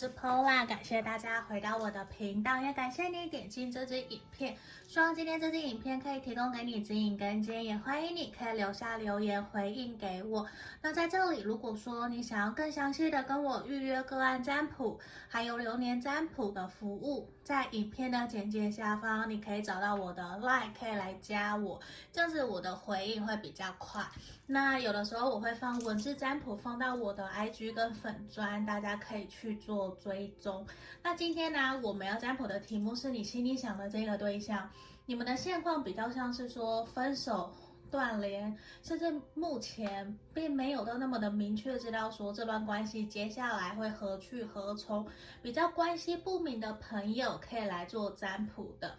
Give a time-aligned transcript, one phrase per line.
[0.00, 4.56] 是 Paula，感谢大家回到我的频道，也感谢你点进这支影片。
[4.88, 10.46] 希望今天这支影片可以提供给你指引跟建议，也欢迎你可以留下留言回应给我。
[10.80, 21.80] 那在这里，如果说你想要更详细的跟我预约个案占卜，还有流年占卜的服务，在影片的简介下方，你可以找到我的 LINE，可以来加我，
[22.12, 24.04] 这样子我的回应会比较快。
[24.46, 30.64] 那有的时候我会放文字占卜放到我的 IG 跟粉专，大家可以去做追踪。
[31.02, 34.70] 那今天呢，我们要占卜的题目是你心里想的这个对象，
[35.06, 37.52] 你们的现况比较像是说分手、
[37.90, 45.06] 断联，甚至目前并没有到那么的明确知道说这段关系接下来会何去何从，
[45.42, 48.96] 比较关系不明的朋友可以来做占卜的。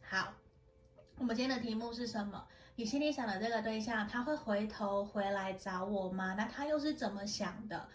[0.00, 0.34] 好，
[1.16, 2.44] 我们今天的题目是什么？
[2.74, 6.34] 你心里想的这个对象，他会回头回来找我吗？
[6.36, 7.88] 那他又是怎么想的？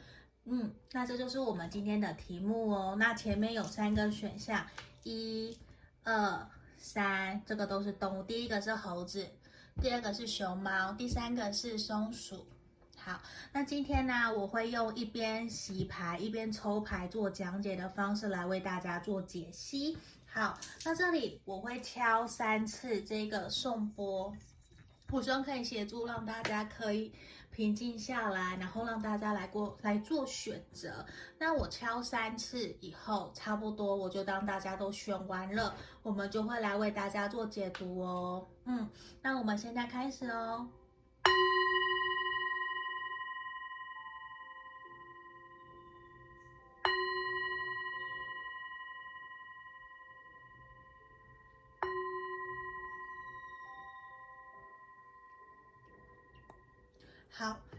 [0.45, 2.95] 嗯，那这就是我们今天的题目哦。
[2.97, 4.65] 那前面有三个选项，
[5.03, 5.57] 一、
[6.03, 8.23] 二、三，这个都是动物。
[8.23, 9.27] 第一个是猴子，
[9.79, 12.47] 第二个是熊猫，第三个是松鼠。
[12.97, 13.21] 好，
[13.53, 19.95] 那今天呢，我会用一边洗牌一边抽牌做讲解的方式来为大家做解析。
[20.25, 24.35] 好，那这里我会敲三次这个送波。
[25.11, 27.13] 我希望可以协助，让大家可以
[27.57, 31.03] 平静下来，然后让大家来过来做选择。
[31.39, 38.47] 那我敲三次以后，差不多我就当大家都选完了，我们就会来为大家做解读哦。
[38.65, 38.87] 嗯，
[39.23, 40.69] 那我们现在开始哦。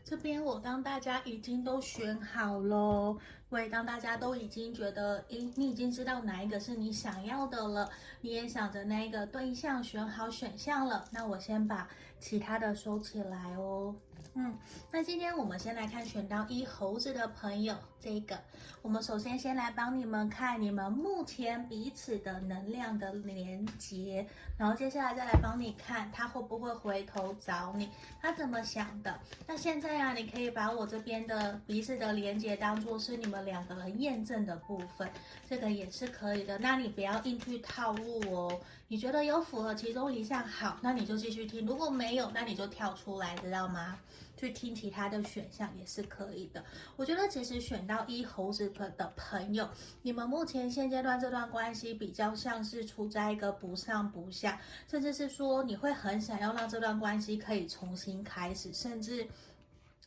[0.08, 3.18] 这边我当大家已经都选好喽，
[3.50, 7.90] 我也当大家都已经觉得，诶，你已经知道哪一个是你想要的了，
[8.22, 11.86] 你也想着那一个对象选好选项了，那我先把
[12.18, 13.94] 其他的收起来哦。
[14.32, 14.56] 嗯，
[14.90, 18.38] 那今天我们先来看选到一猴子的朋友，这个
[18.80, 24.24] 我们首先先来帮你们看你们目前彼此的能量的连接，
[24.56, 27.88] 然后接下来再来帮你看他会不会回头找你，
[28.22, 29.18] 他怎么想的。
[29.46, 35.10] 那现在啊，你可以把我这边的彼此的连接当做是你们两个人验证的部分，
[35.48, 36.56] 这个也是可以的。
[36.58, 43.98] 那你不要硬去套路哦，你觉得有符合其中一项好，那你就继续听；如果没有，那你就跳出来，知道吗？
[44.38, 46.64] 去听其他的选项也是可以的。
[46.94, 49.68] 我觉得其实选到一猴子的朋友，
[50.02, 59.26] 你们目前现阶段这段关系比较像是处在一个不上不下，甚至是说你会很想要让这段关系可以重新开始，甚至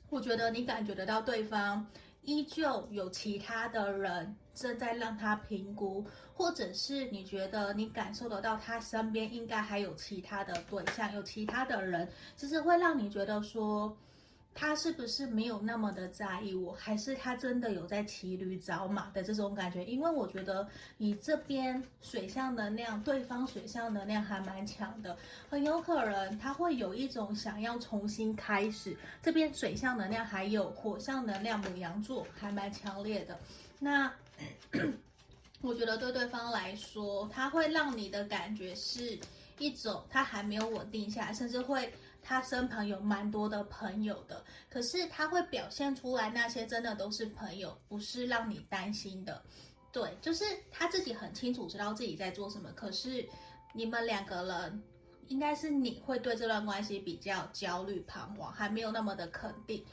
[0.10, 1.86] 我觉得你感觉得到对方
[2.22, 13.98] 依旧有其他的人正在让他评估，或者是你觉得你感受得到他身边应该还有其他的对象，有其他的人，其实会让你觉得说。
[14.54, 19.84] 他是不是没有那么的在意我，还是他真的有在骑驴找马的这种感觉？
[19.86, 20.68] 因为我觉得
[20.98, 25.18] 你这边水象能量，对方水象能量还蛮强的，
[25.50, 28.96] 很有可能他会有一种想要重新开始。
[29.24, 33.40] 这边水象能量还有火象能量，牡羊座还蛮强烈的。
[33.80, 34.12] 那
[35.62, 39.18] 我觉得对对方来说，他会让你的感觉是
[39.58, 41.92] 一种他还没有稳定下来，甚至会。
[42.22, 49.44] 他身旁有蛮多的朋友的，可是他会表现出来那些真的都是朋友，不是让你担心的。
[49.92, 52.72] 对，就是他自己很清楚知道自己在做什么。
[52.74, 53.28] 可是
[53.74, 54.84] 你们两个人，
[55.28, 59.84] 应该是你会对这段关系比较焦虑彷徨，还没有那么的肯定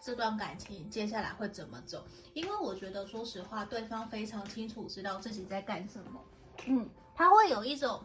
[0.00, 2.06] 这段感情接下来会怎么走。
[2.32, 6.24] 因为我觉得，说实话，对方非常清楚知道自己在干什么。
[6.66, 8.02] 嗯，他会有一种，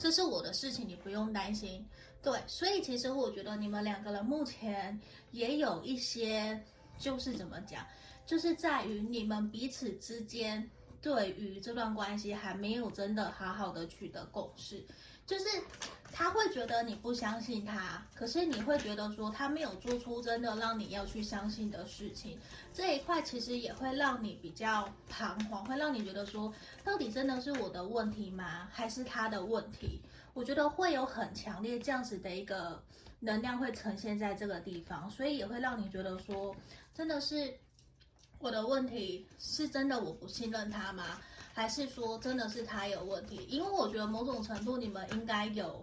[0.00, 1.86] 这是我的事情，你不用担心。
[2.22, 4.98] 对，所以其实我觉得你们两个人目前
[5.30, 6.58] 也有一些，
[6.98, 7.86] 就是怎么讲，
[8.24, 10.70] 就是在于你们彼此之间
[11.02, 14.82] 对于这段关系还没有真的好好的取得共识，
[15.30, 15.44] 就是
[16.12, 22.36] 他会觉得你不相信他，可是你会觉得说他没有做出真的让你要去相信的事情，
[22.74, 28.68] 这一块其实也会让你比较彷徨，会让你觉得说到底真的是我的问题吗？
[28.72, 30.02] 还是他的问题？
[30.34, 32.82] 我觉得会有很强烈这样子的一个
[33.20, 36.52] 能量会呈现在这个地方，所以也会让你觉得说，
[36.92, 37.54] 真的是
[38.40, 41.20] 我的问题是真的我不信任他吗？
[41.60, 43.44] 还是说真的是他有问题？
[43.46, 45.78] 因为我觉得某种程度你们应该有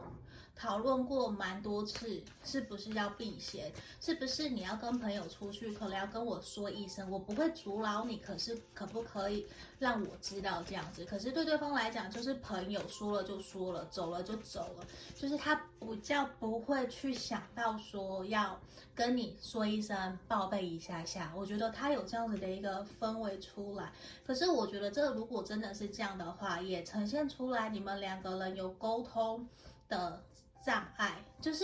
[0.58, 3.72] 讨论过蛮多次，是不是要避嫌？
[4.02, 9.46] 是不是你要跟朋友出去，可能要跟我说一声，我不会阻挠你，可是可不可以
[9.78, 11.06] 让我知道这样子？
[11.06, 18.60] 可是对对方来讲，就是朋友说了就说了，走了就走了，就是他比较不会去想到说要
[18.96, 21.32] 跟你说一声报备一下下。
[21.36, 23.92] 我觉得他有这样子的一个氛围出来。
[24.26, 29.48] 可是我觉得这如果真的是这样的话，也呈现出来你们两个人有沟通
[29.88, 30.24] 的。
[30.68, 31.64] 障碍就是，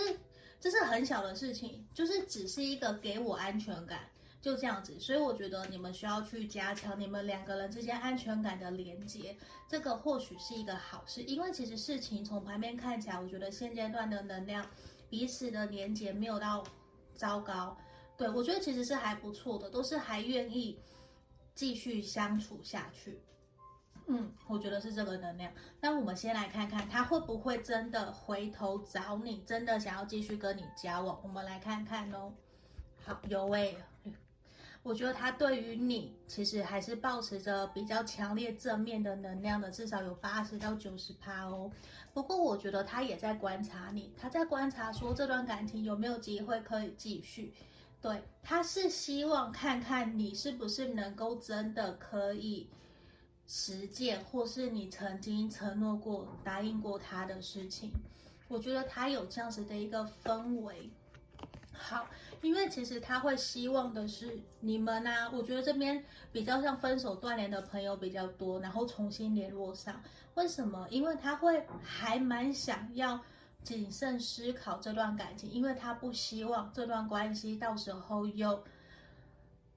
[0.61, 3.99] 这是很小的事情，就是只是一个给我安全感，
[4.41, 4.97] 就这样子。
[4.97, 9.35] 所以我觉得你们需要去加强你们两个人之间安全感的连接，
[9.67, 11.21] 这个或许是一个好事。
[11.23, 14.65] 因为其实事情从旁边看起来，我觉得现阶段的能量，
[15.09, 16.63] 彼此的连接没有到
[17.13, 17.77] 糟糕。
[18.15, 20.79] 对，我觉得其实是还不错的，都是还愿意
[21.55, 23.19] 继续相处下去。
[24.07, 25.51] 嗯，我觉得是这个能量。
[25.79, 31.19] 那我们先来看看他会不会真的回头找你，真的想要继续跟你交往。
[31.23, 32.33] 我们来看看哦。
[33.05, 33.77] 好，有诶，
[34.81, 41.71] 我觉得他对于你其实还是抱持着比较强烈正面的能量的，至少有八十到九十趴哦。
[42.13, 47.53] 不过我觉得他也在观察你，他在观察说这段感情有没有机会可以继续。
[48.01, 52.69] 对，他是希望看看你是不是能够真的可以。
[53.45, 57.91] 实践，或是你曾经承诺过、答应过他的事情，
[58.47, 60.89] 我觉得他有这样子的一个氛围。
[61.71, 62.07] 好，
[62.41, 70.01] 因为其实他会希望的是你们呢、我觉得这边比较像分手断联的朋友比较多，然后重新联络上。
[70.35, 70.87] 为什么？
[70.89, 73.19] 因为他会还蛮想要
[73.63, 78.63] 谨慎思考这段感情，因为他不希望这段关系到时候又。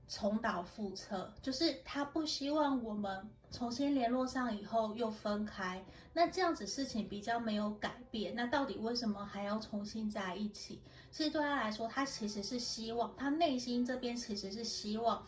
[0.09, 5.83] 重蹈覆辙，就是他不希望我们重新联络上以后又分开，
[6.13, 8.35] 那这样子事情比较没有改变。
[8.35, 10.79] 那到底为什么还要重新在一起？
[11.11, 15.25] 其实对他来说，他其实是希望，他内心这边其实是希望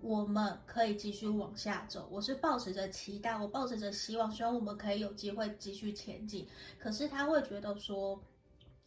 [0.00, 2.08] 我们可以继续往下走。
[2.10, 6.48] 我是抱持着期待，我抱持着希望，希望我们可以有机会继续前进。
[6.76, 8.20] 可是他会觉得说，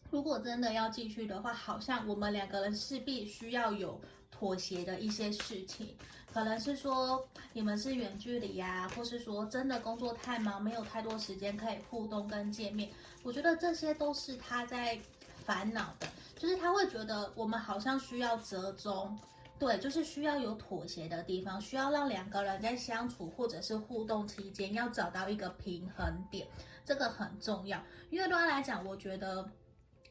[0.10, 3.98] 如果真的要继续的话，好像我们两个人势必需要有。
[4.36, 5.96] 妥协的一些事情，
[6.34, 12.90] 可能是说你们是远距离呀，或是说真的工作太忙，没有太多时间可以互动跟见面。
[13.22, 14.98] 我觉得这些都是他在
[15.46, 19.16] 烦恼的，就是他会觉得我们好像需要折中，
[19.60, 26.48] 对，就是需要有妥协的地方，需要让两个人在相处或者是互动期间要找到一个平衡点，
[26.84, 27.80] 这个很重要。
[28.10, 29.48] 因为对他来讲，我觉得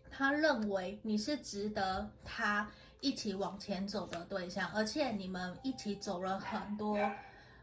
[0.09, 2.71] 他认为你是值得他。
[3.03, 6.97] 一起往前走的对象，而且你们一起走了很多，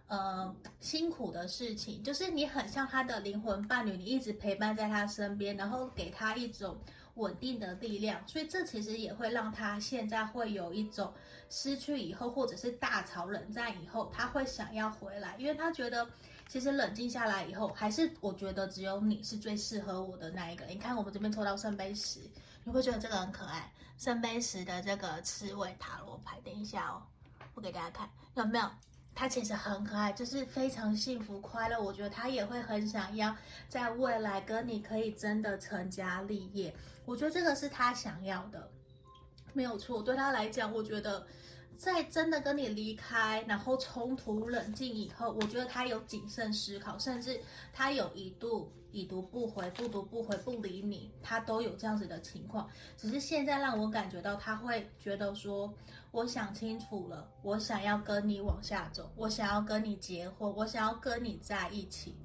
[0.08, 6.78] 呃，辛苦的事情，就是你很像他的灵魂伴侣，你一直陪伴在他身边，然后给他一种
[7.14, 11.14] 稳定的力量，所以这其实也会让他现在会有一种
[11.50, 16.06] 失去以后，或者是大吵冷战以后，他会想要回来，因为他觉得
[16.50, 20.66] 其实冷静下来以后，还是我觉得只有你是最适合我的那一个。
[20.66, 22.20] 你看我们这边抽到圣杯十，
[22.66, 23.72] 你会觉得这个很可爱。
[24.00, 27.04] 圣杯十的这个刺猬塔罗牌，等一下哦，
[27.54, 28.66] 我给大家看有没有？
[29.14, 31.78] 它其实很可爱，就是非常幸福快乐。
[31.78, 33.36] 我觉得他也会很想要
[33.68, 36.74] 在未来跟你可以真的成家立业。
[37.04, 38.72] 我觉得这个是他想要的，
[39.52, 40.02] 没有错。
[40.02, 41.28] 对他来讲，我觉得。
[41.78, 52.70] 在真的跟你离开，然后冲突冷静以后，我觉得他有谨慎思考，甚至他有一度已读不回、不读不回、不理你，他都有这样子的情况。
[52.98, 55.74] 只是现在让我感觉到他会觉得说，
[56.12, 62.16] 我想清楚了，我想要跟你往下走，我想要跟你结婚，我想要跟你在一起。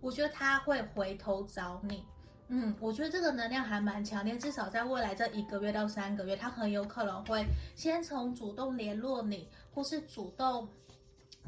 [0.00, 2.04] 我觉得他会回头找你。
[2.48, 10.68] 嗯，我觉得这个能量还蛮强烈，至少在未来这一个月到三个月，他很有可能会先从主动联络你，或是主动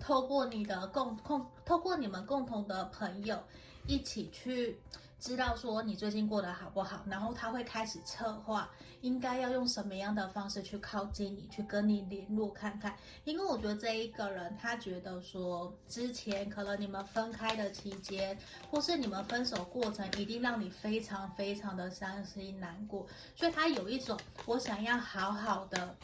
[0.01, 3.39] 透过你的共共，透过你们共同的朋友
[3.87, 4.79] 一起去。
[5.21, 8.69] 知道说你最近过得好不好，然后他会开始策划，
[9.01, 12.95] 应该要用什么样的方式去靠近你，去跟你联络看看。
[13.25, 18.37] 因为我觉得这一个人，他觉得说之前可能你们分开的期间，
[18.71, 25.97] 或是你们分手过程，一定让你非常非常的伤心难过，所以他有一种我想要好好的。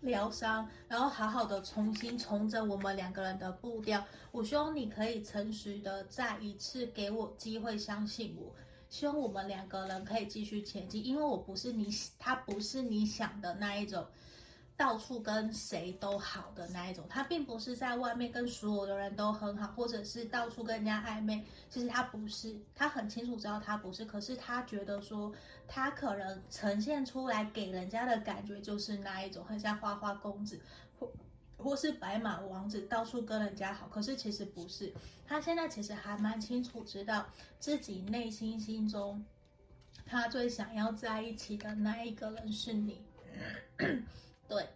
[0.00, 4.04] 疗伤，然后好好的重新重整我们两个人的步调。
[4.30, 8.54] 我希望你可以诚实的再一次给我机会，相信我。
[8.88, 11.88] 希望我们两个人可以继续前进，因为我不是你，
[12.18, 14.06] 他不是你想的那一种
[14.78, 21.44] 到处跟谁都好的那一种，他并不是在外面跟所有的人都很好，或者是到处跟人家暧昧。
[21.68, 24.04] 其实他不是，他很清楚知道他不是。
[24.04, 25.32] 可是他觉得说，
[25.66, 30.60] 他可能呈现出来给人家的感觉就是那一种，很像花花公子，
[30.96, 31.12] 或
[31.56, 33.88] 或是白马王子，到处跟人家好。
[33.88, 34.94] 可是其实不是，
[35.26, 37.26] 他现在其实还蛮清楚知道
[37.58, 39.24] 自己内心心中，
[40.06, 43.02] 他最想要在一起的那一个人是你。
[44.48, 44.66] 对，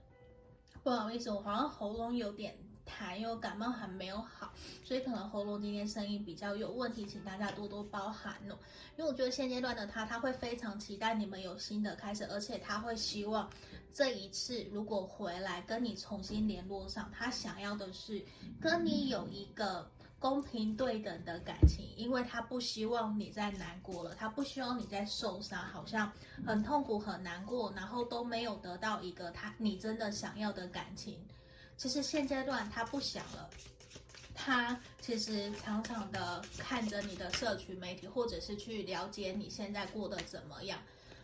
[0.82, 2.54] 不好意思，我好像喉咙有点
[2.86, 4.52] 痰，因为感冒还没有好，
[4.84, 8.58] 所以可能喉咙今天声音比较有问题，请大家多多包涵哦。
[8.96, 13.48] 因为我觉得现阶段的他，他会非常期待你们有新的开始，而且他会希望
[13.94, 18.22] 这一次如果回来跟你重新联络上，他想要的是
[18.60, 19.90] 跟你有一个。
[20.22, 26.10] 公平对等的感情，因为他不希望你再难过了，他不希望你再受伤，好像
[26.46, 31.18] 很痛苦很难过，然后都没有得到一个他你真的想要的感情。
[31.76, 33.50] 其实现阶段他不想了，
[34.32, 40.78] 他其实常常的看着你的社群媒体，或者是去了解你现在过得怎么样。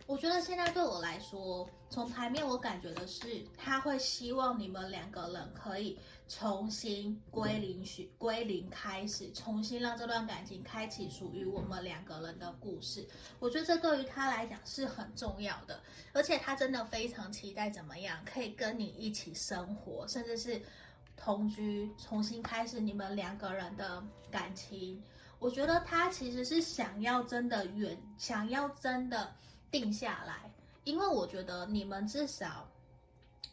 [0.07, 5.99] 我觉得现在对我来说，从牌面我感觉的是，他会希望你们两个人可以
[6.29, 7.83] 重新归零，
[8.19, 13.05] 归零开始，重新让这段感情开启属于我们两个人的故事。
[13.41, 15.83] 我觉得这对于他来讲是很重要的，
[16.13, 20.61] 而且他真的非常期待怎么样可以跟你一起生活，甚至是
[21.17, 25.03] 同居，重新开始你们两个人的感情。
[25.39, 29.35] 我觉得他其实是想要真的远，想要真的。
[29.71, 30.51] 定下来，
[30.85, 32.67] 因为我觉得你们至少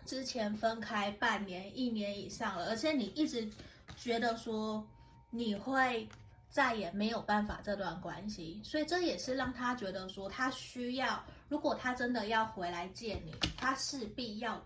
[0.06, 3.50] 之前分开半年、一年以上了，而且你一直
[3.98, 4.86] 觉得说
[5.32, 6.08] 你会
[6.50, 14.64] 再也没有办法这段关系，所以这也是让他觉得说他需要，如果他真的要回来见你，他势必要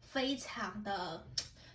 [0.00, 1.26] 非常的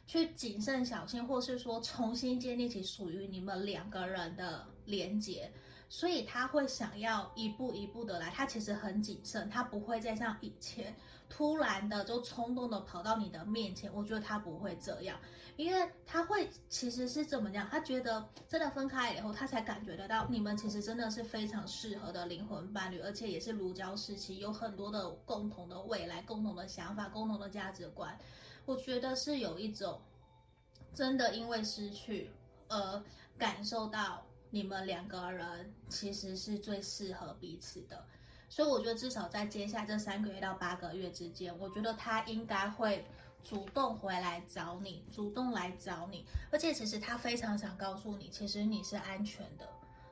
[0.07, 5.51] 去谨慎小心，或是说重新建立起属于你们两个人的连结。
[5.93, 10.95] 所以他会想要一步一步的来，他其实很谨慎，他不会再像以前
[11.27, 13.93] 突然的就冲动的跑到你的面前。
[13.93, 15.19] 我觉得他不会这样，
[15.57, 17.67] 因为他会其实是怎么样？
[17.69, 28.17] 他觉得真的分开以后，他才感觉得到你们其实真的是非常适合的灵魂伴侣，而且也是如胶似漆，有很多的共同的未来、共同的想法、共同的价值观。
[28.65, 29.99] 我觉得是有一种
[30.93, 32.31] 真的因为失去
[32.69, 33.03] 而
[33.37, 34.25] 感受到。
[34.53, 38.05] 你们两个人其实是最适合彼此的，
[38.49, 43.03] 所以我觉得至少在接下来这三个月到八个月之间，我觉得他应该会
[43.41, 49.65] 主动回来找你，主动来找你，而且其实他非常想告诉你，其实你是安全的，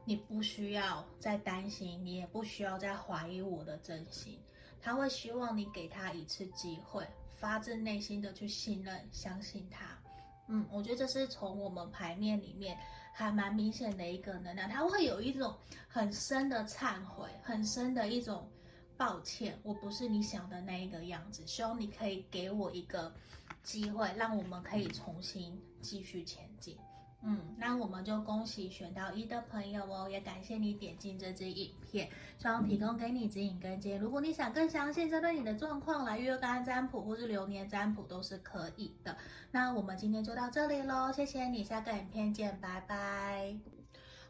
[0.06, 4.40] 你不需要再担心，你也不需要再怀疑我的真心，
[4.82, 10.00] 他会希望你给他一次机会，发自内心的去信任、相信他。
[10.48, 12.78] 嗯，我觉得这是从我们牌面里面。
[13.20, 15.54] 还蛮明显的一个能量，他会有一种
[15.90, 18.50] 很深的忏悔，很深的一种
[18.96, 23.14] 抱歉，我不是你想的那一个样子，希望你可以给我一个
[23.62, 26.78] 机会，让我们可以重新继续前进。
[27.22, 34.00] 嗯，那我们就恭喜选到一的朋友哦，也感谢你点进这支影片，希望提供给你指引跟建议。
[34.00, 39.18] 如果你想更详细针对你的状况来预约个案占卜或是流年占卜都是可以的。
[39.52, 43.54] 那我们今天就到这里喽，谢谢你，下个影片见，拜拜。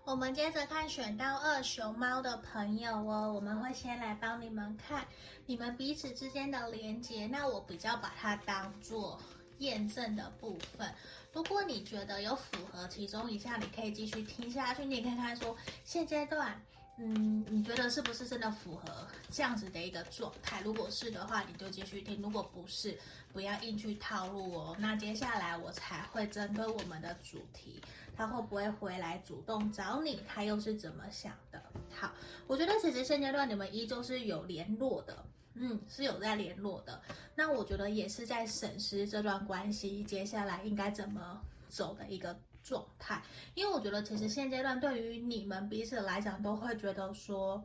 [0.03, 5.05] 我们接着看选到二熊猫的朋友哦，我们会先来帮你们看
[5.46, 9.19] 你们彼此之间的连接，那我比较把它当做
[9.59, 10.93] 验证的部分。
[11.31, 14.83] 如果你觉得有符合其中一项，你可以继续听下去。
[14.83, 16.59] 你也看看说现阶段，
[16.97, 20.61] 嗯，你觉得是不是真的符合这样子的一个状态？
[20.61, 22.97] 如果是的话，你就继续听；如果不是，
[23.31, 24.75] 不要硬去套路哦。
[24.79, 27.79] 那接下来我才会针对我们的主题，
[28.17, 30.19] 他会不会回来主动找你？
[30.27, 31.61] 他又是怎么想的？
[31.95, 32.11] 好，
[32.47, 35.23] 我觉得其实现阶段你们依旧是有联络的。
[35.61, 37.01] 嗯，是有在联络的。
[37.35, 43.21] 那我觉得也是在审视这段关系接下来应该怎么走的一个状态。
[43.55, 47.61] 因为我觉得其实现阶段对于你们彼此来讲，都会觉得说，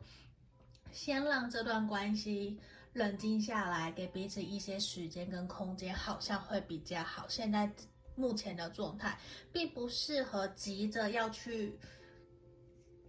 [0.91, 2.59] 先让这段关系
[2.91, 7.25] 冷静下来，给彼此一些时间跟空间，好像会比较好。
[7.29, 7.73] 现在
[8.15, 9.17] 目前的状态，
[9.53, 11.79] 并不适合急着要去。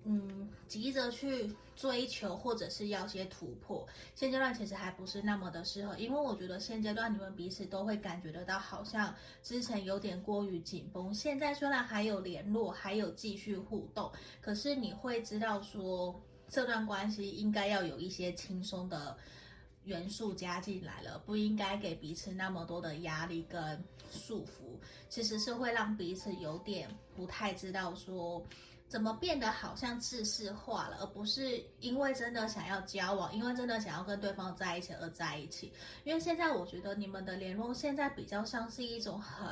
[0.08, 3.84] 嗯，急着去追求或者是要些突破，
[4.14, 14.08] 现阶段其实还不是那么的适合，因为我觉得现阶段你们彼此都会感觉得到，好像之前有点过于紧绷，现在虽然还有联络，还有继续互动，
[14.40, 16.14] 可是你会知道说
[16.48, 19.16] 这段关系应该要有一些轻松的
[19.82, 23.82] 元素加进来了，不应该给彼此那么多的压力跟
[24.12, 28.40] 束缚，其实是会让彼此有点不太知道说
[28.88, 35.72] 怎么变得好像制式化了，而不是因为真的想要交往，因为真的想要跟对方在一起而在一起。
[36.04, 39.48] 因为现在我觉得你们的联络现在比较像是一种很。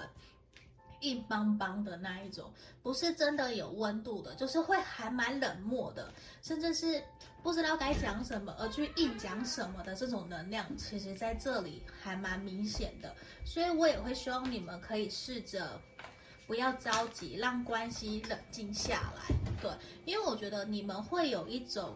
[1.00, 2.50] 硬邦邦的那一种，
[2.82, 6.10] 不是真的有温度的，就是会还蛮冷漠的，
[6.40, 7.02] 甚至是
[7.42, 13.14] 不知道该讲什么而去硬讲什么的这种能量，其实在这里还蛮明显的。
[13.44, 15.78] 所以我也会希望你们可以试着
[16.46, 19.34] 不要着急，让关系冷静下来。
[19.60, 19.70] 对，
[20.04, 21.94] 因为我觉得你们会有一种。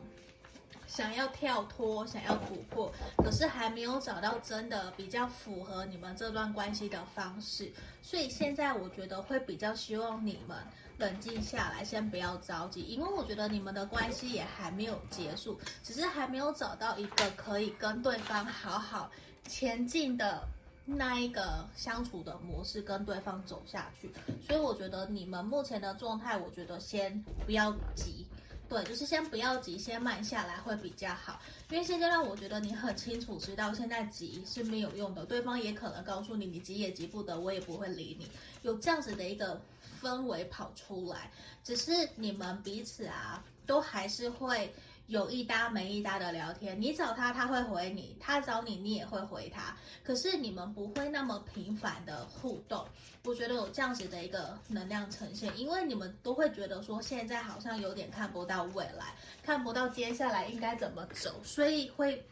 [0.86, 10.56] 想要跳脱，想要突破，可是还没有找到真的比较符合你们这段关系的方式，所以现在我觉得会比较希望你们
[10.96, 19.10] 冷静下来，先不要着急，因为我觉得你们的关系也还没有结束，只是还没有找到一个可以跟对方好好
[19.46, 20.42] 前进的
[20.90, 24.10] 那一个相处的模式，跟对方走下去。
[24.46, 28.26] 所以我觉得你们目前的状态，我觉得先不要急。
[28.70, 31.40] 对，就是先不要急，先慢下来会比较好。
[31.70, 38.26] 因为现阶段我觉得你很清楚知道，现在急是没有用的，对方也可能告诉你，你急也急不得，我也不会理你，
[38.62, 39.60] 有这样子的一个
[40.00, 41.30] 氛围跑出来，
[41.64, 44.72] 只是你们彼此啊，都还是会。
[45.08, 52.86] 有一搭没一搭的聊天，你找他他会回你，他找你你也会回他，可是你们不会那么频繁的互动。
[53.24, 62.22] 我觉得有这样子的一个能量呈现，因为你们都会觉得说现在好像有点看不到未来，看不到接下来应该怎么走，所以会。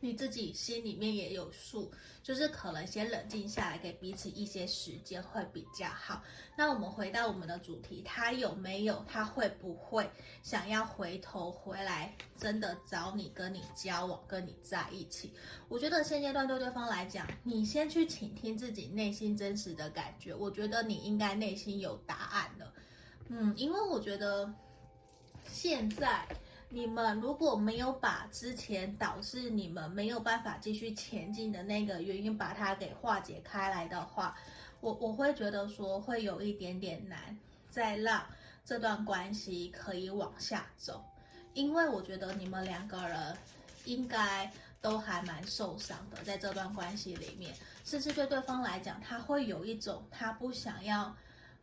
[0.00, 1.90] 你自己心里面也有数，
[2.22, 6.22] 就是可能先冷静下来，给彼此一些时间会比较好。
[6.56, 9.04] 那我们回到我们的主题，他有没有？
[9.08, 10.08] 他会不会
[10.42, 15.32] 想要回头回来，真的找你，跟你交往，跟你在一起？
[15.68, 22.72] 我觉得现阶段对对方来讲，你先去倾听自己内心真实的感觉，我觉得你应该内心有答案了。
[23.28, 24.52] 嗯，因为我觉得
[25.48, 26.26] 现在。
[26.68, 34.36] 你们如果没有把之前导致你们没有办法继续前进的那个原因把它给化解开来的话，
[34.80, 38.26] 我我会觉得说会有一点点难，再让
[38.64, 41.04] 这段关系可以往下走，
[41.54, 43.36] 因为我觉得你们两个人
[43.84, 51.16] 应该都还蛮受伤的，在这段关系里面，甚至对对方来讲，他会有一种他不想要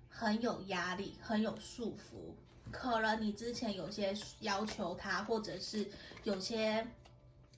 [0.09, 2.33] 很有压力、很有束缚。
[2.73, 5.87] 可能你之前有些要求他，或者是
[6.23, 6.85] 有些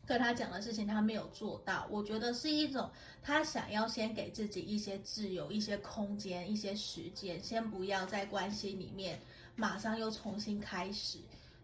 [0.05, 2.91] 跟他讲的事情他没有做到，我觉得是一种
[3.23, 9.19] 他想要先给自己一些自由、一些空间、一些时间，先不要在关系里面
[9.55, 11.17] 马上又重新开始。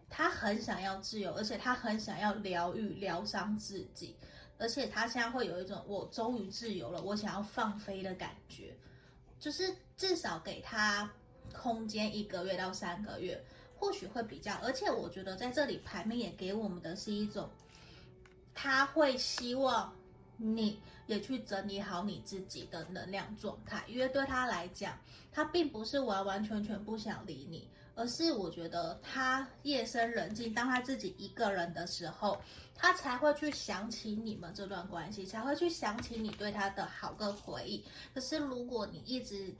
[0.08, 4.16] 他很想要自由，而且他很想要疗愈、疗伤自己，
[4.58, 8.74] 而且他现在会有一种我终于自由了，我想要放飞的感觉，
[9.38, 11.10] 就是至少给他。
[11.52, 13.42] 空间一个月到三个月，
[13.76, 17.48] 或许会比较，而且我觉得在这里牌面也给我们的是一种，
[18.54, 19.94] 他会希望
[20.36, 24.98] 你也去整理好你自己的能量状态，因为对他来讲，
[25.32, 32.40] 他并不是完完全全不想理你，而是我觉得他夜深人静，当他自己一个人的时候，
[32.74, 37.84] 他才会去想起你们这段关系，才会去想起你对他的好跟回忆。
[38.14, 39.54] 可是如果你一直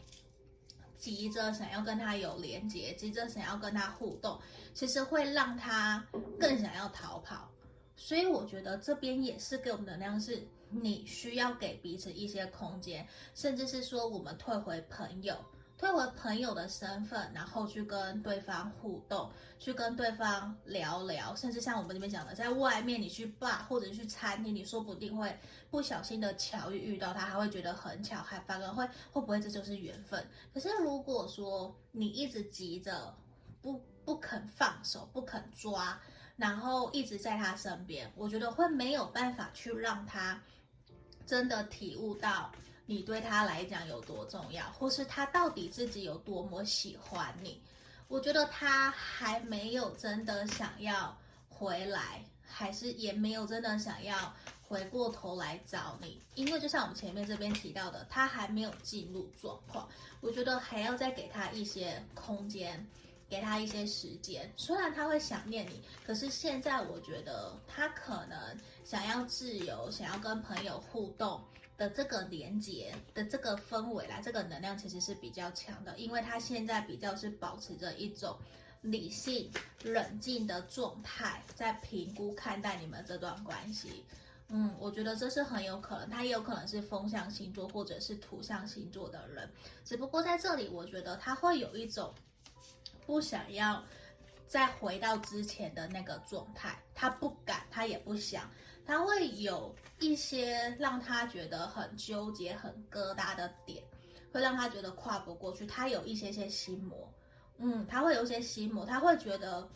[1.03, 4.41] 急着想要跟他有连接，急着想要跟他互动，
[4.73, 6.07] 其实会让他
[6.39, 7.51] 更想要逃跑。
[7.97, 15.37] 所以我觉得这边也是给我们能量，是你需要给彼此一些空间，甚至是说我们退回朋友。
[15.83, 25.37] 退回朋友的身份，然后去跟对方互动，去跟对方聊聊，甚至像我们这边讲的，在外面你去 bar 或者去餐厅，你说不定会
[25.73, 30.25] 不小心的巧遇遇到他，还会觉得很巧，还反而会会不会这就是缘分？
[30.55, 33.13] 可是如果说你一直急着
[33.61, 36.01] 不不肯放手，不肯抓，
[36.37, 40.41] 然后一直在他身边，我觉得会没有办法去让他
[41.27, 42.53] 真的体悟到。
[42.93, 47.59] 你对他来讲有多重要，或是他到底自己有多么喜欢你？
[48.07, 51.17] 我觉得他还没有真的想要
[51.49, 56.21] 回来，还是也没有真的想要回过头来找你。
[56.35, 59.89] 因为就像我们前面这边提到的，他还没有进入状况。
[60.21, 62.87] 我觉得还要再给他一些空间，
[63.27, 64.53] 给他一些时间。
[64.59, 68.39] 虽然他会想念你，可是现在我觉得他可能
[68.85, 71.43] 想要自由，想要跟朋友互动。
[71.83, 78.39] 的这个连接的这个氛围啦，这个能量其实是比较强的，因为他现在比较是保持着一种
[78.83, 79.51] 理性、
[79.83, 84.05] 冷静的状态，在评估看待你们这段关系。
[84.47, 89.51] 嗯，我觉得这是很有可能，他也有可能是风象星座或者是土象星座的人，
[89.85, 92.15] 只不过在这里，我觉得他会有一种
[93.05, 93.83] 不想要
[94.47, 98.49] 再回到之前的那个状态，他不敢，他也不想，
[98.85, 103.83] 他会有一些让他觉得很纠结、很疙瘩的点，
[104.33, 107.13] 会让他觉得跨不过去，他有一些些心魔，
[107.59, 109.69] 嗯，他会有一些心魔，他会觉得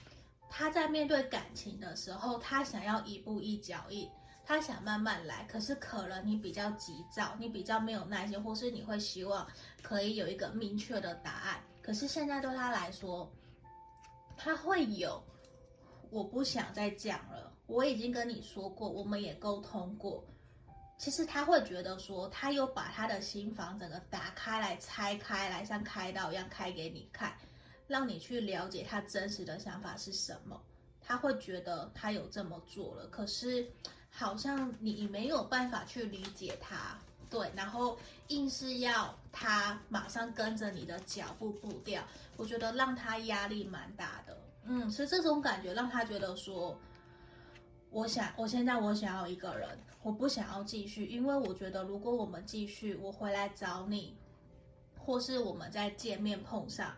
[0.51, 4.09] 他在面对感情的时候，他想要一步一脚印。
[4.49, 9.45] 他想慢慢来，可是可能你比较急躁，你比较没有耐心，或是你会希望
[9.83, 11.61] 可以有一个明确的答案。
[11.83, 13.29] 可是现在对他来说，
[14.37, 15.21] 他会有，
[16.11, 17.53] 我不想再讲了。
[17.67, 20.25] 我已经跟你说过，我们也沟通过。
[20.99, 27.37] 其实他会觉得说，他有把他的心房整个打开来、拆开来，像开刀一样开给你看，
[27.87, 30.61] 让你去了解他真实的想法是什么。
[31.01, 33.67] 他会觉得他有这么做了，可是。
[34.19, 36.99] 好像你没有办法去理解他，
[37.29, 37.99] 对，然后
[38.29, 42.03] 硬是要他马上跟着你的脚步步调，
[42.39, 44.35] 我觉得让他压力蛮大的。
[44.65, 46.75] 嗯，所以这种感觉让他觉得说，
[47.90, 49.68] 我想，我现在我想要一个人，
[50.03, 54.16] 我不想要继续，因为我觉得如果我们继续，我回来找你，
[54.99, 56.96] 或是我们再见面碰上，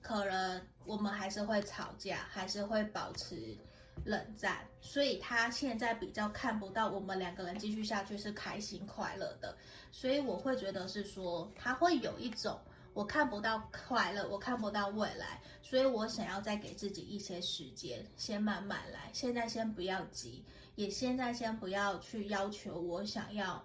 [0.00, 3.56] 可能我们还是会吵架，还是会保持。
[4.04, 9.56] 冷战，所以他现在比较看不到我们两个人继续下去是开心快乐的，
[9.90, 12.60] 所以我会觉得是说他会有一种
[12.96, 20.42] 我看不到快乐，我看不到未来，所以我想要再给自己一些时间，先慢慢来，现在先不要急，
[20.76, 23.62] 也现在先不要去要求我想要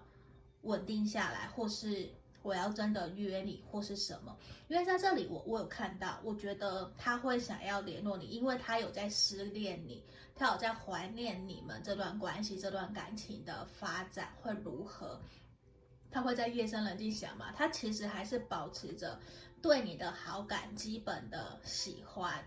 [0.64, 2.10] 稳定下来，或是。
[2.44, 4.36] 我要真的约你或是什么？
[4.66, 10.02] 因为在这里我我有看到，我觉得他会想要联络你，因为他有在思念你，
[10.34, 15.20] 他有在怀念你们这段关系、这段感情的发展会如何。
[16.12, 17.50] 他会在夜深人静想嘛？
[17.56, 19.18] 他其实还是保持着
[19.60, 22.44] 对你的好感、基本的喜欢，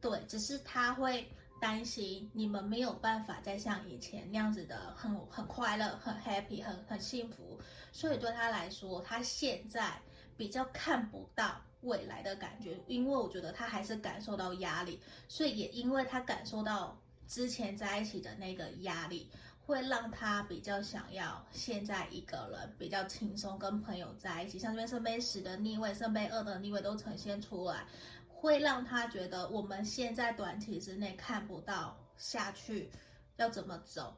[0.00, 1.28] 对，只是他会。
[1.60, 7.58] 担心你们没有办法再像以前那样子的很很快乐、很 happy、很很幸福，
[7.90, 10.00] 所以对他来说，他现在
[10.36, 19.28] 比较看不到未来的感觉，因为我觉得他还是感受到压力，所以也因为他感受到之前在一起的那个压力，
[19.68, 27.84] 会让他比较想要现在一个人比较轻松跟朋友在一起，像这边圣杯十的逆位、圣杯二的逆位都呈现出来。
[28.26, 32.90] 会让他觉得我们现在短期之内看不到下去
[33.36, 34.16] 要怎么走，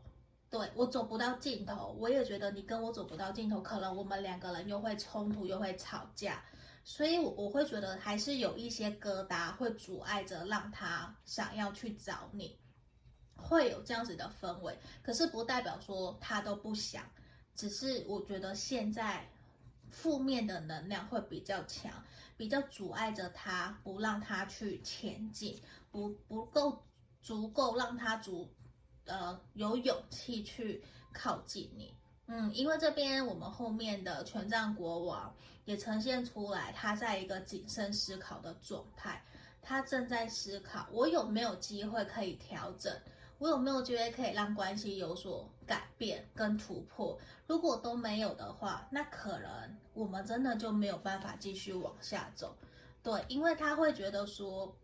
[0.51, 6.45] 对，我走不到尽头，我也觉得你跟我走不到尽头，可能我们两个人又会冲突又会吵架，
[6.85, 12.57] 所以我我会觉得还是有一些疙瘩会阻碍着让他想要去找你，
[13.41, 17.05] 会有这样子的氛围，可是不代表说他都不想，
[17.55, 19.29] 只是我觉得现在
[19.91, 21.93] 负面的能量会比较强。
[22.37, 26.83] 比较阻碍着他，不让他去前进，不不够
[27.21, 28.49] 足够让他足，
[29.05, 31.95] 呃，有勇气去靠近你。
[32.29, 39.23] 嗯，因为这边我们后面的权杖国王也呈现出来，他在一个谨慎思考的状态，
[39.61, 42.91] 他正在思考，我有没有机会可以调整。
[43.41, 47.19] 我有没有机会可以让关系有所改变跟突破？
[47.47, 49.51] 如果都没有的话，那可能
[49.95, 52.55] 我们真的就没有办法继续往下走。
[53.03, 54.77] 对，因为他会觉得说，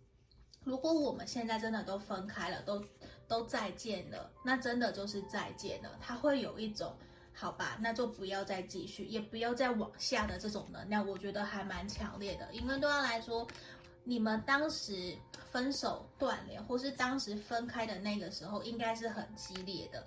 [0.64, 2.83] 如果我们现在真的都分开了，都
[3.29, 5.90] 都再见了，那真的就是再见了。
[6.01, 6.97] 他会有一种，
[7.35, 12.49] 好吧，那就不要再继续，也不要再往下的这种能量，我觉得还蛮强烈的。
[12.55, 13.47] 因为对他来说，
[14.09, 15.16] 你们当时
[15.51, 20.07] 分手断联，或是当时分开的那个时候，应该是很激烈的。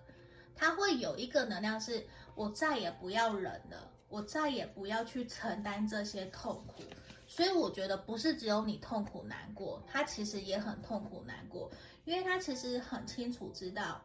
[0.55, 6.81] 他会有一个能量是，我再也不要忍了，我再也不要去承担这些痛苦。
[7.27, 11.69] 所以我觉得不是只有你痛苦难过，他其实也很痛苦难过，
[12.05, 14.01] 因为他其实很清楚知道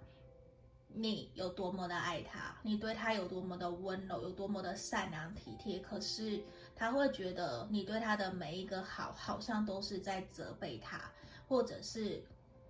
[0.95, 6.43] 你有多么的爱他，你对他有多么的温柔，有多么的善良体贴，可是。
[6.77, 11.01] 他会觉得你对他的每一个好，好像都是在责备他，
[11.47, 12.21] 或者是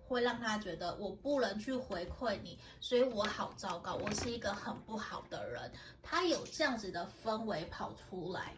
[0.07, 5.71] 会让他觉得我不能去回馈你，所以我好糟糕，我是一个很不好的人。
[6.03, 8.53] 他有这样子的氛围跑出来，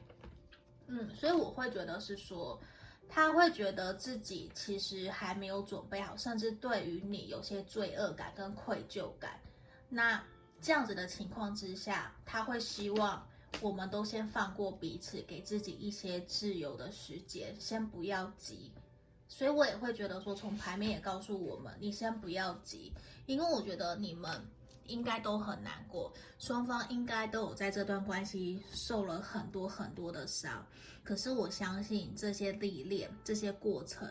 [0.88, 2.60] 嗯，所以我会觉得是说，
[3.08, 9.40] 他会觉得自己其实还没有准备好，甚至对于你有些罪恶感跟愧疚感。
[9.90, 10.24] 那
[10.62, 13.28] 这样子的情况之下，他会希望。
[13.62, 18.72] 我们都先放过彼此，给自己一些自由的时间，先不要急。
[19.30, 22.94] 所以我也会觉得说，从牌面也告诉我们，你先不要急，
[23.26, 24.46] 因为我觉得你们
[24.86, 30.64] 应该都很难过，双方应该都有在这段关系受了很多很多的伤。
[31.04, 34.08] 可是我相信这些历练、这些过程，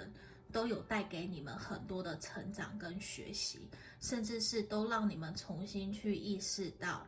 [0.52, 3.68] 都有带给你们很多的成长跟学习，
[4.00, 7.06] 甚至是都让你们重新去意识到，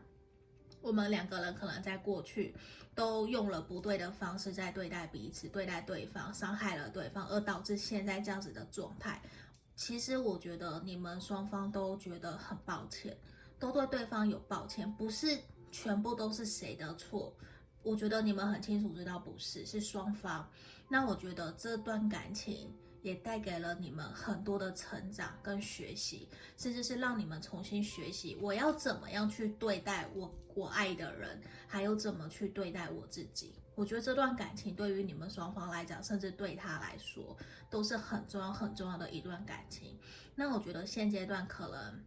[0.83, 2.55] 我们两个人可能在过去
[2.95, 9.23] 都用了不对的方式在对待彼此、对待对方，伤害了对方，而导致现在这样子的状态。
[9.77, 13.17] 其实我觉得你们双方都觉得很抱歉。
[13.61, 15.37] 都对对方有抱歉，不是
[15.73, 17.35] 全部都是谁的错。
[17.83, 20.49] 我觉得你们很清楚知道不是，是双方。
[20.89, 22.73] 那我觉得这段感情
[23.03, 33.55] 也带给了你们很多的成长跟学习，甚至是让你们重新学习我要怎么样去对待我我爱的人，还有怎么去对待我自己。
[33.75, 37.37] 我觉得这段感情对于你们双方来讲，甚至对他来说，
[37.71, 39.99] 都是很重要很重要的一段感情。
[40.35, 42.05] 那我觉得现阶段可能。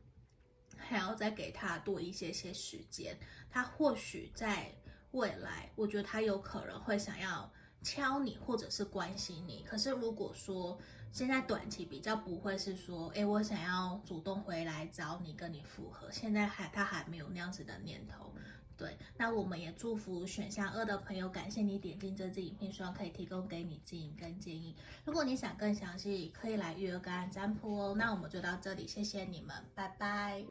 [0.83, 3.15] 还要再给他多一些些时间，
[3.49, 4.69] 他或许在
[5.11, 7.49] 未来，我觉得他有可能会想要
[7.81, 9.63] 敲你，或者是关心你。
[9.63, 10.77] 可是如果说
[11.11, 18.31] 现在短期比较不会是说，诶，我想要主动回来找你，跟你复合，现在还他还没有那样子的念头。
[18.77, 24.75] 对，那我们也祝福选项二的朋友，感谢你点进这支影片，希望可以提供给你指引跟建议。
[25.05, 27.95] 如果你想更详细，可以来预约个案占卜哦。
[27.95, 30.43] 那我们就到这里，谢谢你们，拜拜。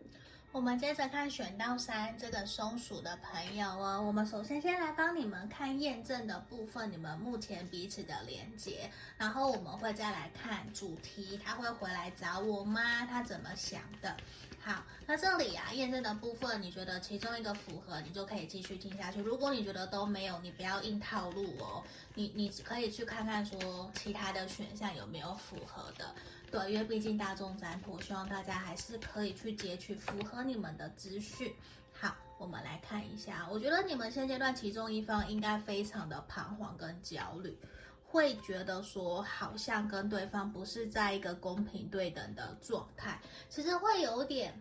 [0.52, 13.06] 我们接着看选到三这个松鼠的朋友哦，我们首先先来帮你们看验证的部分，你们目前彼此的连接，然后我们会再来看主题，他会回来找我吗？
[13.06, 14.16] 他怎么想的？
[14.60, 19.20] 好，那这里啊验证的部分，你觉得其中一个符合，你就可以继续听下去。
[19.20, 21.80] 如果你觉得都没有，你不要硬套路哦，
[22.14, 26.12] 你你可以去看看说其他的选项有没有符合的。
[26.50, 31.54] 对，因为毕竟大众占卜，希望大家还是可以去截取符合你们的资讯。
[31.92, 37.56] 好，我们来看一下，我觉得你们现阶段其中一方应该非常的彷徨跟焦虑，
[38.04, 44.60] 会觉得说好像跟对方不是在一个公平对等的状态，其实会有点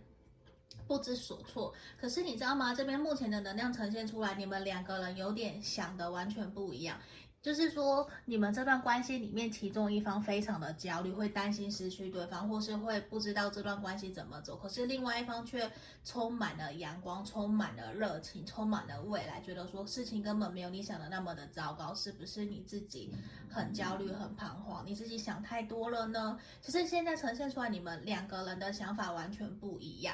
[0.85, 1.73] 不知所措。
[1.99, 2.75] 可是你知道吗？
[2.75, 6.99] 这边目前的能量呈现出来，你们两个人有点想的完全不一样。
[7.41, 14.57] 就是说，你们这段关系里面，其中一方非常的焦虑，会担心失去对方，或是会不知道这段关系怎么走。
[14.57, 15.71] 可是另外一方却
[16.03, 23.15] 充满了阳光，充满了热情，充满了未来，觉得说事情根本没有你想的那么的糟糕，是不是你自己
[23.49, 24.85] 很焦虑、很彷徨？
[24.85, 26.37] 你自己想太多了呢？
[26.61, 30.13] 其实现在呈现出来，你们两个人的想法完全不一样。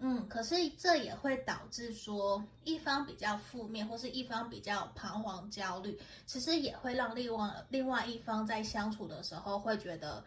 [0.00, 10.22] 嗯，可是这也会导致说一方比较负面，或是一方比较彷徨焦虑，其实也会让另外另外一方在相处的时候会觉得，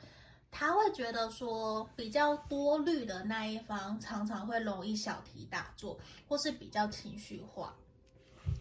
[0.49, 7.75] 他会觉得说比较多虑的那一方常常会容易小题大做，或是比较情绪化，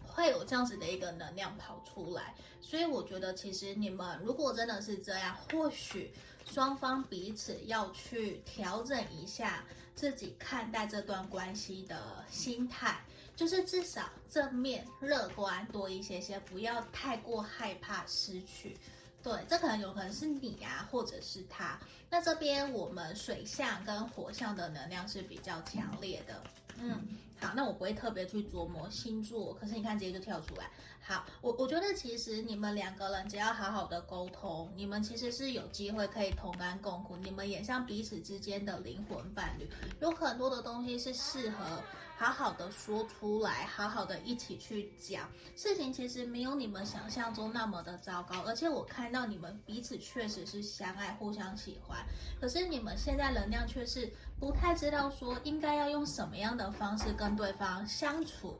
[0.05, 2.35] 会有这样子的一个能量跑出来。
[2.61, 6.13] 所以我觉得其实你们如果真的是这样，或许
[6.51, 9.63] 双方彼此要去调整一下。
[9.95, 13.03] 自己看待这段关系的心态，
[13.35, 18.77] 就是至少正面、乐观多一些些，不要太过害怕失去。
[19.23, 21.79] 对，这可能有可能是你啊，或者是他。
[22.11, 26.43] 那这边我们水象跟火象的能量是比较强烈的。
[26.79, 27.07] 嗯，
[27.39, 30.69] 好，那我不会特别去琢磨星座，可是你看直接就跳出来。
[31.01, 39.69] 好，我我觉得其实你们两个人只要好好的沟通，你们其实是有机会可以同甘共苦，你们也像彼此之间的灵魂伴侣，
[40.01, 41.81] 有很多的东西是适合
[42.17, 45.29] 好好的说出来，好好的一起去讲。
[45.55, 52.05] 事情其实没有你们想象中那么的糟糕，而且我看到你们彼此确实是相爱、互相喜欢，
[52.41, 58.59] 可是你们现在能量却是不太知道说应该要用什么样的方式跟对方相处。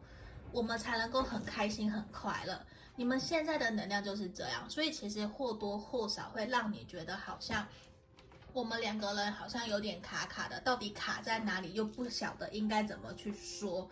[0.53, 2.57] 我们才能够很开心、很快乐。
[2.95, 7.67] 你们现在的能量就是这样，所以其实或多或少会让你觉得好像
[8.53, 13.87] 我们两个人好像有点卡卡的，到底卡在哪里，又不晓得应该怎么去说。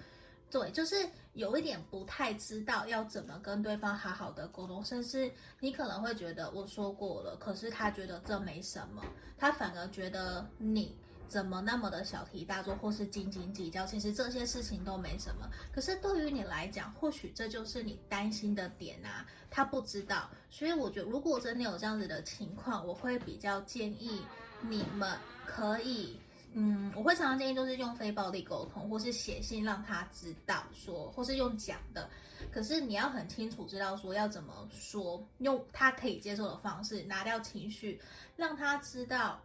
[0.50, 0.96] 对，就是
[1.34, 9.04] 有一点不太知道要怎么跟对方好好的沟通，甚至你可能会觉得我说过了，可是他觉得这没什么，
[9.38, 10.98] 他反而觉得你。
[11.28, 13.86] 怎么那么的小题大做，或是斤斤计较？
[13.86, 15.50] 其实这些事情都没什么。
[15.72, 19.26] 可是对于你来讲，或许这就是你担心的点啊。
[19.50, 24.22] 他不知道，所以我觉得，如果真的有这样子的情况，我会比较建议
[24.60, 26.20] 你们可以，
[26.52, 32.10] 嗯，我会常常建议就是用非暴力沟通，或是写信让他知道说，或是用讲的。
[32.52, 38.02] 可是你要很清楚知道说要怎么说，用他可以接受的方式，拿掉情绪，
[38.36, 39.42] 让他知道。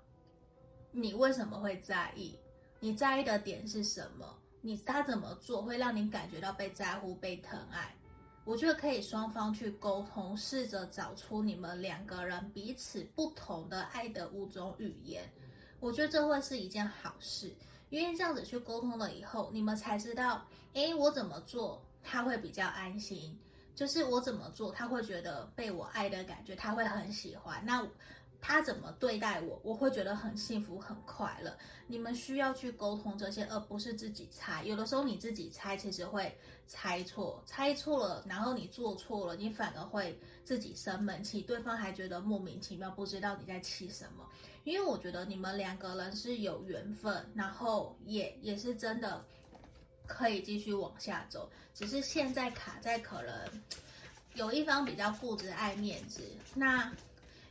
[0.93, 2.39] 你为什么会在意？
[2.81, 4.27] 你在意的点是什么？
[4.61, 7.95] 你他怎么做会让你感觉到被在乎、被疼爱？
[8.45, 15.31] 我觉得可以双方去沟通，试着找出你们两个人彼此不同的爱的五种语言。
[15.79, 17.55] 我觉得这会是一件好事，
[17.91, 23.39] 因为这样子去沟通了以后，你们才知道，诶，我怎么做他会比较安心，
[23.75, 27.63] 就是我怎么做他会觉得被我爱的感觉，他会很喜欢。
[27.65, 27.87] 那。
[28.41, 31.57] 他怎么对待我，我会觉得很幸福、很快乐。
[31.87, 34.65] 你们需要去沟通这些，而不是自己猜。
[34.65, 36.35] 有的时候你自己猜，其实会
[36.67, 44.25] 猜错，猜错了，然后你做错了，你反而会自己生闷气，对方还觉得莫名其妙，不知道你在气什么。
[44.65, 49.25] 因为我觉得你们两个人是有缘分，然后也也是真的
[50.07, 53.35] 可以继续往下走，只是现在卡在可能
[54.35, 56.23] 有一方比较固执、爱面子，
[56.55, 56.91] 那。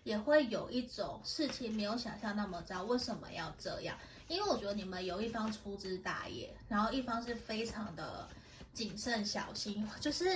[0.09, 3.95] 也会有一种事情没有想象那么糟，为什么要这样？
[4.27, 8.27] 因为我觉得你们有一方粗枝大叶，然后一方是非常的
[8.73, 10.35] 谨慎小心，就是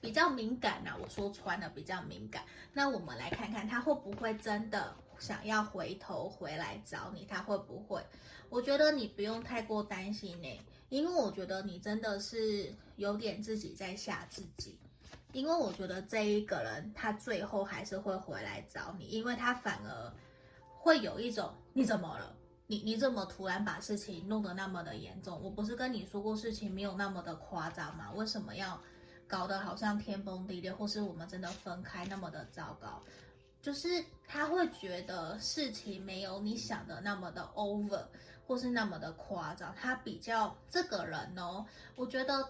[0.00, 2.44] 比较敏感呐、我说穿了比较敏感。
[2.72, 7.26] 那我们来看看他会不会真的想要回头回来找你？
[7.26, 8.02] 他会不会？
[8.48, 10.48] 我觉得你不用太过担心呢，
[10.88, 14.78] 因为我觉得你真的是有点自己在吓自己。
[15.36, 20.10] 因为我觉得这一个人他最后还是会回来找你，因为他反而
[20.78, 22.34] 会有一种你怎么了？
[22.66, 25.38] 你你怎么突然把事情弄得那么的严重？
[25.42, 28.10] 我不是跟你说过事情没有那么的夸张吗？
[28.14, 28.80] 为什么要
[29.28, 33.02] 搞得好像天崩地裂，或是我们真的分开那么的糟糕？
[33.60, 38.06] 就是他会觉得事情没有你想的那么的 over，
[38.46, 39.74] 或是那么的夸张。
[39.78, 42.48] 他比较这个人哦，我觉得。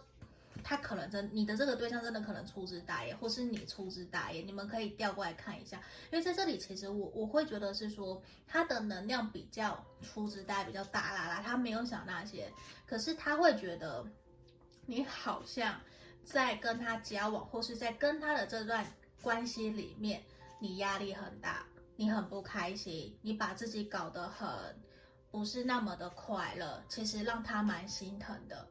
[0.65, 5.81] 他可能真，你的这个对象真的可能粗枝大叶，或是你粗枝大叶，你们可以调过来看一下。
[6.11, 12.53] 因为在这里，其实我我会觉得是说，他的能量比较粗枝大叶，比较大啦啦，他没有想那些，
[12.87, 14.05] 可是他会觉得
[14.87, 15.81] 你好像
[16.23, 18.87] 在跟他交往，或是在跟他的这段
[19.23, 20.23] 关系里面，
[20.59, 21.65] 你压力很大，
[21.97, 24.49] 你很不开心，你把自己搞得很
[25.31, 28.69] 不是那么的快乐，其实让他蛮心疼的。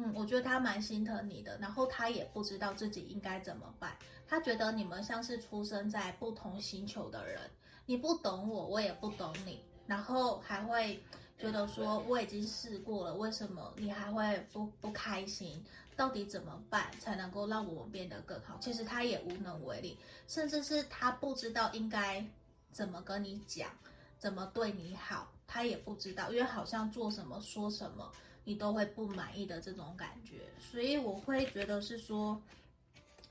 [0.00, 3.96] 嗯，我觉得他蛮心疼你的，然后他也不知道自己应该怎么办。
[4.28, 7.40] 他觉得你们像是出生在不同星球的人，
[7.84, 11.02] 你不懂我，我也不懂你，然后还会
[11.36, 15.64] 觉得说我已经试过了，为什么你还会不不开心？
[15.96, 18.56] 到底怎么办才能够让我们变得更好？
[18.60, 22.24] 其实他也无能为力，甚至是他不知道应该
[22.70, 23.68] 怎么跟你讲，
[24.16, 28.12] 怎么对你好，他也不知道，因为好像做什么说什么。
[28.48, 32.40] 你都会不满意的这种感觉，所以我会觉得是说，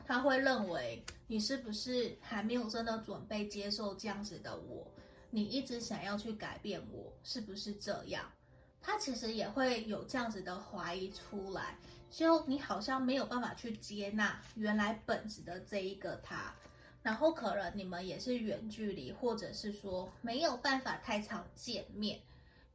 [0.05, 4.85] 他会认为你是不是还没有真的准备接受这样子的我？
[5.31, 8.31] 你一直想要去改变我，是不是这样？
[8.79, 11.79] 他其实也会有这样子的怀疑出来，
[12.11, 16.53] 就你好像没有办法去接纳原来本质的这一个他，
[17.01, 22.21] 然后可能你们也是远距离，或者是说没有办法太常见面，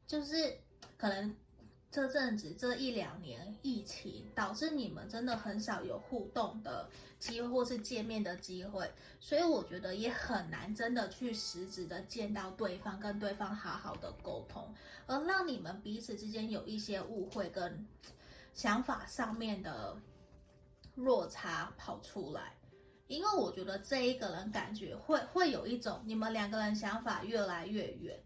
[0.09, 0.59] 就是
[0.99, 1.33] 可能。
[1.93, 14.75] 这阵子这一两年疫情导致你们真的很少有互动的机会，或是见面的机会，所以我觉得也很难真的去实质的见到对方，跟对方好好的沟通，
[15.07, 17.87] 而让你们彼此之间有一些误会跟
[18.55, 19.95] 想法上面的
[20.95, 22.57] 落差跑出来，
[23.07, 28.19] 因为我觉得这一个人感觉会会有一种你们两个人想法越来越远。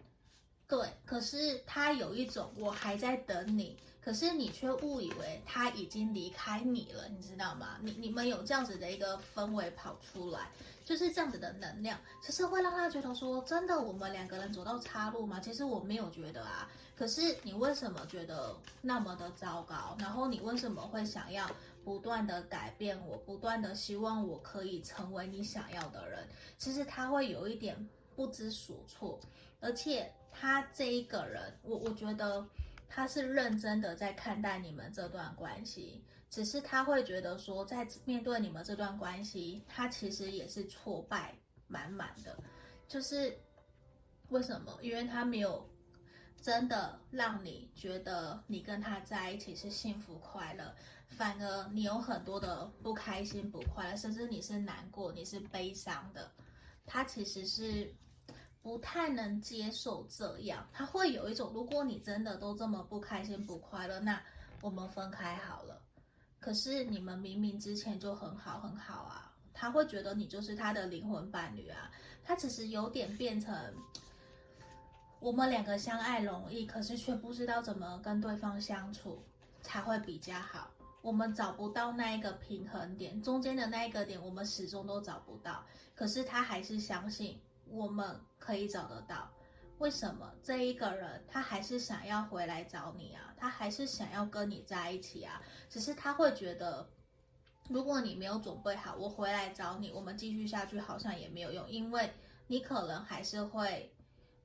[0.69, 7.79] 对，可是他有一种我还在等你，可是你却误以为他已经离开你了，你知道吗？
[7.81, 10.51] 你你们有这样子的一个氛围跑出来，
[10.85, 15.39] 就是这样子的能量，其实会让他觉得说，真的我们两个人走到岔路吗？
[15.39, 19.97] 其实我没有觉得啊，可是你为什么觉得那么的糟糕？
[20.01, 21.49] 然后你为什么会想要
[21.85, 26.27] 不断的改变我，不断的希望我可以成为你想要的人？
[26.59, 29.21] 其实他会有一点不知所措，
[29.61, 30.11] 而且。
[30.39, 32.47] 他这一个人，我我觉得
[32.91, 41.35] 他是认真的在看待你们这段关系，只是他会觉得说，在面对你们这段关系，他其实也是挫败
[41.69, 42.37] 满满的。
[42.87, 43.35] 就是
[44.29, 44.79] 为什么？
[44.83, 45.67] 因为他没有
[46.43, 50.77] 真的让你觉得你跟他在一起是幸福快乐，
[51.09, 56.31] 反而你有很多的不开心、不快乐，甚至你是难过、你是悲伤的。
[56.85, 57.91] 他其实是。
[58.67, 64.21] 不太能接受这样，他会有一种，如果你真的都这么不开心不快乐，那
[64.61, 65.81] 我们分开好了。
[66.41, 71.93] 可是你们明明之前就很好很好啊，他会觉得你就是他的灵魂伴侣啊。
[72.25, 73.55] 他其实有点变成
[75.21, 79.23] 我们两个相爱容易，可是却不知道怎么跟对方相处。
[79.63, 80.71] 才会比较好。
[81.03, 85.65] 我们找不到那一个平衡点，中间的那一个点，我们始终都找不到。
[85.95, 87.37] 可是他还是相信
[87.69, 89.31] 我们可以找得到。
[89.79, 93.35] 为什么这一个人他还是想要回来找你啊？
[93.37, 95.43] 他还是想要跟你在一起啊？
[95.69, 96.89] 只是他会觉得，
[97.69, 102.11] 如果你没有准备好，我回来找你，我们继续下去好像也没有用，因为
[102.47, 103.95] 你可能还是会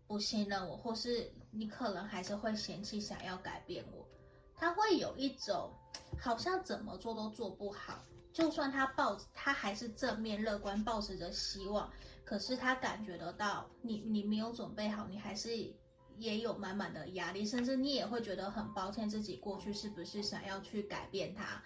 [0.05, 4.05] 不信任我，或是你可能还是会嫌弃，想要改变我。
[4.53, 5.72] 他会有一种
[6.19, 8.03] 好像怎么做都做不好，
[8.34, 11.89] 就算他抱，他还是正面乐观，抱持着希望。
[12.24, 15.49] 可是他感觉得到你，你没有准备好，你还是
[16.17, 21.61] 也有满满的压力，甚至你也会觉得很抱歉，自己过去是不是想要去改变他？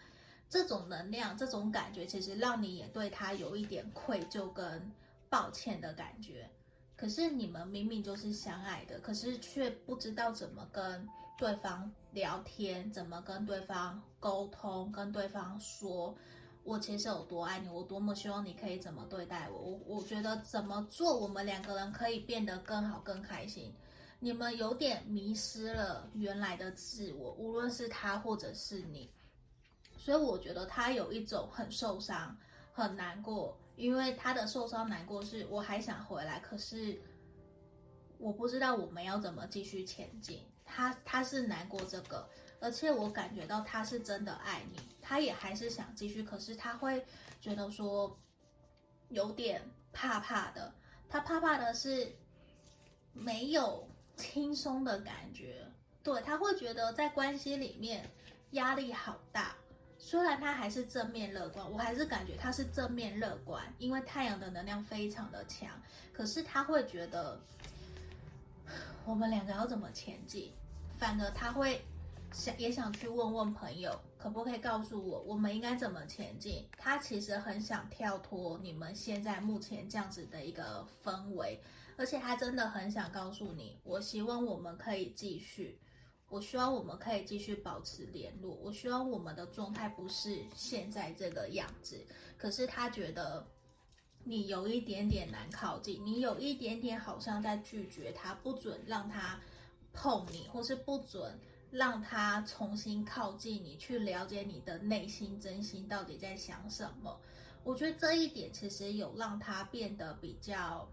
[0.50, 4.92] 这种能量，这种感觉，其实让你也对他有一点愧疚跟
[5.30, 6.50] 抱歉的感觉。
[6.96, 16.16] 可是你们明明就是相爱的，可是却不知道怎么跟对方聊天，怎么跟对方沟通，跟对方说。
[16.66, 19.58] 我其实有多爱你，我多么希望你可以怎么对待我。
[19.58, 23.72] 我我觉得怎么做，我们两个人可以变得更好、更开心。
[24.20, 29.08] 你们有点迷失了原来的自我，无论是他或者是你。
[29.96, 32.36] 所以我觉得他有一种很受伤、
[32.74, 37.00] 很难过，因为他的受伤、难过是我还想回来，可是
[38.18, 40.42] 我不知道我们要怎么继续前进。
[40.66, 42.28] 他他是难过这个。
[42.62, 47.06] 而且我感觉到他是真的爱你，他也还是想继续，可是他会
[47.40, 48.20] 觉得说
[49.10, 49.62] 有点
[49.94, 50.74] 怕怕的，
[51.08, 52.12] 他怕怕的是
[53.14, 53.88] 没有
[54.18, 55.64] 轻松的感觉，
[56.02, 58.10] 对，他会觉得在关系里面
[58.52, 59.56] 压力好大。
[60.00, 65.70] 虽然他还是正面乐观，我还是感觉他是正面乐观，因为太阳的能量非常的强，
[66.12, 67.40] 可是他会觉得
[69.06, 70.52] 我们两个要怎么前进，
[70.98, 71.80] 反而他会。
[72.34, 76.66] 想也想去问问朋友，可不可以告诉我，我们应该怎么前进？
[76.80, 81.62] 他其实很想跳脱你们现在目前这样子的一个氛围，
[81.96, 85.80] 而且他真的很想告诉你，我希望我们可以继续，
[86.28, 92.04] 我希望我们可以继续保持联络，我希望我们的状态不是现在这个样子。
[92.36, 93.46] 可是他觉得
[94.24, 99.40] 你有一点点难靠近，你有一点点好像在拒绝他，不准让他
[99.94, 101.40] 碰你，或是不准。
[101.76, 107.20] 让他重新靠近你，去了解你的内心真心到底在想什么。
[107.66, 110.90] 我觉得这一点其实有让他变得比较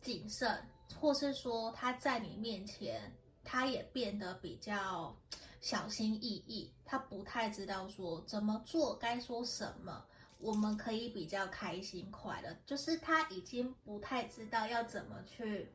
[0.00, 0.62] 谨慎，
[1.00, 3.12] 或是说他在你面前，
[3.42, 5.16] 他也变得比较
[5.60, 6.72] 小心翼翼。
[6.84, 10.04] 他不太知道说怎么做，该说什么，
[10.38, 12.56] 我们可以比较开心快乐。
[12.64, 15.68] 就是他已经不太知道要怎么去。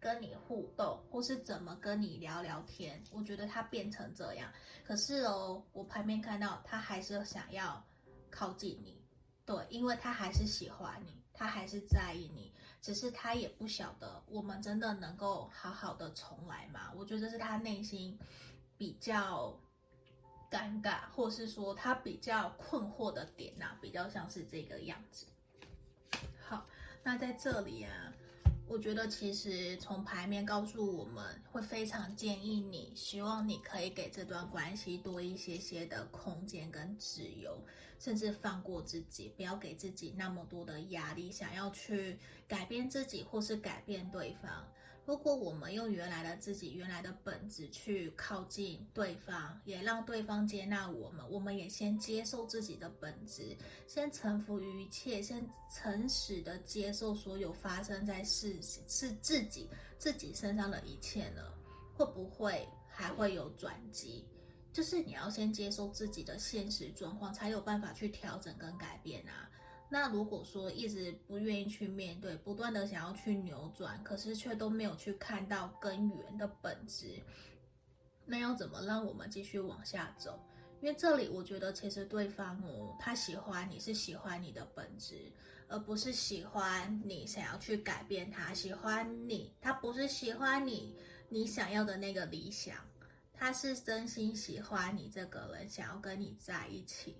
[0.00, 4.52] 跟你互动，或是怎么跟你聊聊天，我觉得他变成这样。
[4.84, 7.84] 可是哦，我旁边看到他还是想要
[8.30, 9.02] 靠近你，
[9.44, 16.92] 对，因为他还是喜欢你，他还是在意你，只是他也不晓得我们真的能够好好的重来吗？
[16.94, 18.16] 我觉得是他内心
[18.76, 19.58] 比较
[20.48, 25.26] 尴尬，或是说他比较困惑的点呐、啊，比较像是这个样子。
[26.40, 26.64] 好，
[27.02, 27.92] 那在这里啊。
[28.68, 37.58] 我觉得其实从牌面告诉我们会非常建议你，希望你可以给这段关系多一些些的空间跟自由，
[37.98, 44.68] 甚至放过自己，不要给自己那么多的压力，想要去改变自己或是改变对方。
[45.08, 53.56] 如果我们用原来的自己、原来的本质去靠近对方，也让对方接纳我们，我们也先接受自己的本质，
[53.86, 55.42] 先臣服于一切，先
[55.74, 61.42] 诚实的接受所有发生在世是自己自己身上的一切呢？
[61.96, 64.22] 会不会还会有转机？
[64.74, 69.48] 就是你要先接受自己的现实状况，才有办法去调整跟改变啊。
[69.90, 77.20] 那如果说一直不愿意去面对，不断的想要去扭转，可是却都没有去看到根源的本质，
[78.26, 80.38] 那要怎么让我们继续往下走？
[80.80, 85.32] 因为这里我觉得其实对方哦，他喜欢你是喜欢你的本质，
[85.68, 88.52] 而不是喜欢你想要去改变他。
[88.52, 90.94] 喜欢你，他不是喜欢你
[91.30, 92.76] 你想要的那个理想，
[93.32, 97.16] 他是真心喜欢你这个人，想要跟你在一起。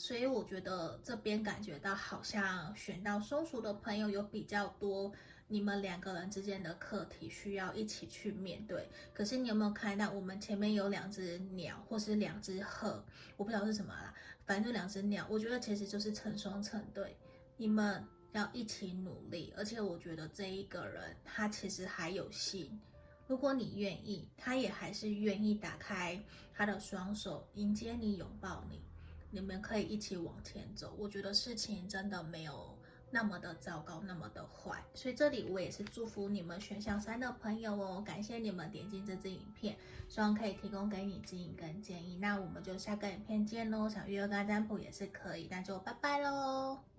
[0.00, 5.12] 所以我觉得这边感觉到好像选到松鼠的朋友有比较多，
[5.46, 8.88] 你们两个人之间的课题需要一起去面对。
[9.12, 13.04] 可是你有没有看到我们前面有两只鸟，或是两只鹤？
[13.36, 14.14] 我不知道是什么啦，
[14.46, 15.26] 反正就两只鸟。
[15.28, 17.14] 我觉得其实就是成双成对，
[17.58, 19.52] 你们要一起努力。
[19.54, 22.80] 而且我觉得这一个人他其实还有心。
[23.26, 26.18] 如果你愿意，他也还是愿意打开
[26.54, 28.82] 他的双手迎接你、拥抱你，
[29.30, 30.94] 你们可以一起往前走。
[30.98, 32.78] 我觉得事情真的没有
[33.10, 34.84] 那么的糟糕，那么的坏。
[34.94, 39.76] 所以这里我也是祝福你们选项三的朋友哦，感谢你们点进这支影片，
[40.08, 42.16] 希望可以提供给你指引跟建议。
[42.16, 46.89] 那我们就下个影片见喽，想预约干占卜也是可以，那就拜拜喽。